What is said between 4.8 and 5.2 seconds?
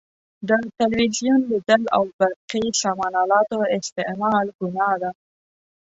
ده.